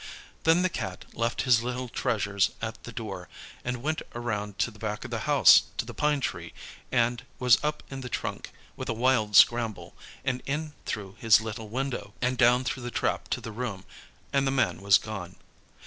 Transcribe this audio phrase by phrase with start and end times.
[0.45, 3.29] Then the cat left his little treasures at the door,
[3.63, 6.53] and went around to the back of the house to the pine tree,
[6.91, 9.93] and was up the trunk with a wild scramble,
[10.25, 13.85] and in through his little window, and down through the trap to the room,
[14.33, 15.35] and the man was gone.